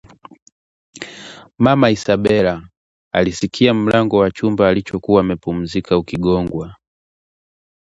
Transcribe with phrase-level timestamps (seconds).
[1.57, 2.69] mama Isabela
[3.11, 6.75] alisikia mlango wa chumba alichokuwa amepumzika unagongwa